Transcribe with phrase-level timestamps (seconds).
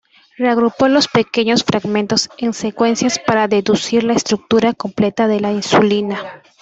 [0.35, 6.41] Reagrupó los pequeños fragmentos en secuencias para deducir la estructura completa de la insulina.